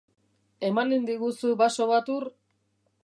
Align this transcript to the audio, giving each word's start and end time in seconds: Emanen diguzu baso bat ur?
Emanen 0.69 1.05
diguzu 1.09 1.53
baso 1.61 1.87
bat 1.93 2.11
ur? 2.17 2.27